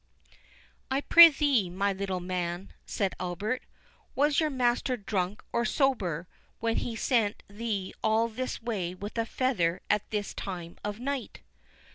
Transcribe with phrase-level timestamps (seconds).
[0.89, 3.61] "I prithee, my little man," said Albert,
[4.15, 6.27] "was your master drunk or sober,
[6.59, 11.41] when he sent thee all this way with a feather at this time of night?"